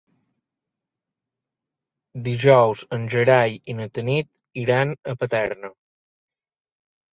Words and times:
Dijous 2.29 2.81
en 2.97 3.05
Gerai 3.15 3.55
i 3.59 3.77
na 3.81 3.89
Tanit 3.99 4.33
iran 4.65 4.97
a 5.15 5.19
Paterna. 5.23 5.75